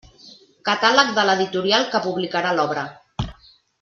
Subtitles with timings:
[0.69, 2.87] Catàleg de l'editorial que publicarà l'obra.